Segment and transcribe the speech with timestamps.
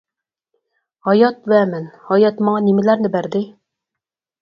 [1.09, 3.47] ھايات ۋە مەن ھايات ماڭا نېمىلەرنى بەردى؟!